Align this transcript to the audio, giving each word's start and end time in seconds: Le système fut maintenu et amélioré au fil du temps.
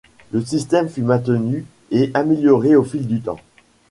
Le 0.31 0.43
système 0.43 0.89
fut 0.89 1.03
maintenu 1.03 1.63
et 1.91 2.09
amélioré 2.15 2.75
au 2.75 2.81
fil 2.83 3.05
du 3.05 3.21
temps. 3.21 3.37